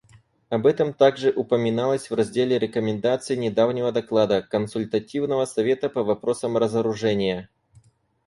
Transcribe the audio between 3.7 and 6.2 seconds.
доклада Консультативного совета по